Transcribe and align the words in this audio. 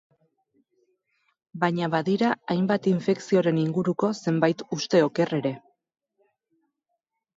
Baina 1.63 1.89
badira 1.97 2.31
hainbat 2.55 2.89
infekzioren 2.93 3.61
inguruko 3.67 4.11
zenbait 4.21 4.65
uste 4.79 5.03
oker 5.11 5.35
ere. 5.43 5.53